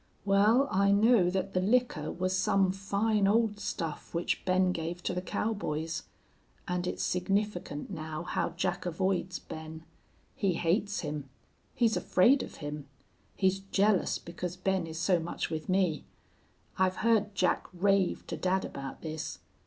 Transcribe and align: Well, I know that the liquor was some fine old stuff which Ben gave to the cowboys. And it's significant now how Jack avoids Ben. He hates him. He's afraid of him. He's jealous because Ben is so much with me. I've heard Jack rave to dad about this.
Well, 0.25 0.67
I 0.71 0.91
know 0.91 1.29
that 1.29 1.53
the 1.53 1.59
liquor 1.61 2.11
was 2.11 2.35
some 2.35 2.71
fine 2.71 3.27
old 3.27 3.59
stuff 3.59 4.15
which 4.15 4.43
Ben 4.45 4.71
gave 4.71 5.03
to 5.03 5.13
the 5.13 5.21
cowboys. 5.21 6.05
And 6.67 6.87
it's 6.87 7.03
significant 7.03 7.91
now 7.91 8.23
how 8.23 8.49
Jack 8.57 8.87
avoids 8.87 9.37
Ben. 9.37 9.83
He 10.35 10.53
hates 10.55 11.01
him. 11.01 11.29
He's 11.75 11.95
afraid 11.95 12.41
of 12.41 12.55
him. 12.55 12.87
He's 13.35 13.59
jealous 13.59 14.17
because 14.17 14.57
Ben 14.57 14.87
is 14.87 14.97
so 14.97 15.19
much 15.19 15.51
with 15.51 15.69
me. 15.69 16.03
I've 16.79 16.95
heard 17.05 17.35
Jack 17.35 17.67
rave 17.71 18.25
to 18.25 18.35
dad 18.37 18.65
about 18.65 19.03
this. 19.03 19.37